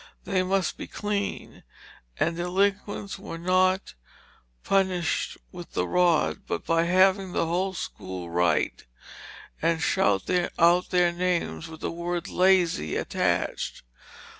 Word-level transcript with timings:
They 0.23 0.41
must 0.41 0.77
be 0.79 0.87
clean; 0.87 1.61
and 2.19 2.35
delinquents 2.35 3.19
were 3.19 3.37
not 3.37 3.93
punished 4.63 5.37
with 5.51 5.73
the 5.73 5.85
rod, 5.87 6.41
but 6.47 6.65
by 6.65 6.85
having 6.85 7.33
the 7.33 7.45
whole 7.45 7.75
school 7.75 8.27
write 8.27 8.87
and 9.61 9.79
shout 9.79 10.27
out 10.57 10.89
their 10.89 11.11
names 11.11 11.67
with 11.67 11.81
the 11.81 11.91
word 11.91 12.27
"lazy" 12.29 12.95
attached. 12.95 13.83